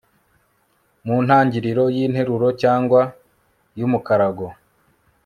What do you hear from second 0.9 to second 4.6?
mu ntangiriro y'interuro cyangwa y'umukarago